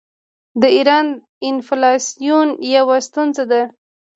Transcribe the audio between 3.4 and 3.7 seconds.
ده.